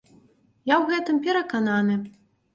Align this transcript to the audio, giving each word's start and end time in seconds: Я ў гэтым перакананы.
Я 0.71 0.75
ў 0.79 0.83
гэтым 0.95 1.21
перакананы. 1.29 2.01